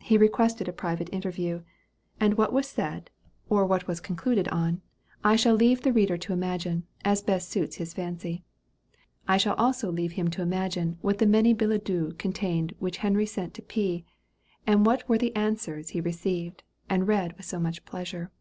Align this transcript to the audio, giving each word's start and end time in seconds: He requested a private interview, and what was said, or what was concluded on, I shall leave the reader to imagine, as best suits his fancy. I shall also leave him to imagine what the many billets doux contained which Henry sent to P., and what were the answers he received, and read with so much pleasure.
He 0.00 0.18
requested 0.18 0.66
a 0.66 0.72
private 0.72 1.08
interview, 1.12 1.62
and 2.18 2.34
what 2.36 2.52
was 2.52 2.66
said, 2.66 3.08
or 3.48 3.64
what 3.64 3.86
was 3.86 4.00
concluded 4.00 4.48
on, 4.48 4.82
I 5.22 5.36
shall 5.36 5.54
leave 5.54 5.82
the 5.82 5.92
reader 5.92 6.16
to 6.16 6.32
imagine, 6.32 6.88
as 7.04 7.22
best 7.22 7.48
suits 7.50 7.76
his 7.76 7.94
fancy. 7.94 8.42
I 9.28 9.36
shall 9.36 9.54
also 9.54 9.92
leave 9.92 10.14
him 10.14 10.26
to 10.30 10.42
imagine 10.42 10.98
what 11.02 11.18
the 11.18 11.24
many 11.26 11.54
billets 11.54 11.84
doux 11.84 12.10
contained 12.18 12.74
which 12.80 12.96
Henry 12.96 13.26
sent 13.26 13.54
to 13.54 13.62
P., 13.62 14.04
and 14.66 14.84
what 14.84 15.08
were 15.08 15.18
the 15.18 15.36
answers 15.36 15.90
he 15.90 16.00
received, 16.00 16.64
and 16.88 17.06
read 17.06 17.36
with 17.36 17.46
so 17.46 17.60
much 17.60 17.84
pleasure. 17.84 18.32